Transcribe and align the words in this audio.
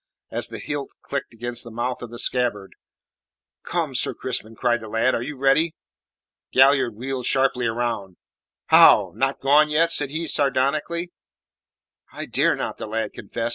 As 0.31 0.47
the 0.47 0.57
hilt 0.57 0.89
clicked 1.03 1.31
against 1.31 1.63
the 1.63 1.69
mouth 1.69 2.01
of 2.01 2.09
the 2.09 2.17
scabbard: 2.17 2.73
"Come, 3.61 3.93
Sir 3.93 4.15
Crispin!" 4.15 4.55
cried 4.55 4.81
the 4.81 4.87
lad. 4.87 5.13
"Are 5.13 5.21
you 5.21 5.37
ready?" 5.37 5.75
Galliard 6.51 6.95
wheeled 6.95 7.27
sharply 7.27 7.67
round. 7.67 8.15
"How? 8.69 9.13
Not 9.15 9.39
gone 9.39 9.69
yet?" 9.69 9.91
said 9.91 10.09
he 10.09 10.25
sardonically. 10.27 11.11
"I 12.11 12.25
dare 12.25 12.55
not," 12.55 12.77
the 12.77 12.87
lad 12.87 13.13
confessed. 13.13 13.49